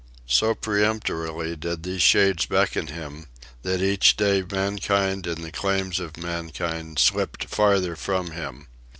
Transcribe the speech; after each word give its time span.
So 0.25 0.55
peremptorily 0.55 1.55
did 1.55 1.83
these 1.83 2.01
shades 2.01 2.47
beckon 2.47 2.87
him, 2.87 3.27
that 3.61 3.83
each 3.83 4.15
day 4.17 4.43
mankind 4.51 5.27
and 5.27 5.43
the 5.43 5.51
claims 5.51 5.99
of 5.99 6.17
mankind 6.17 6.97
slipped 6.97 7.45
farther 7.45 7.95
from 7.95 8.31
him. 8.31 8.65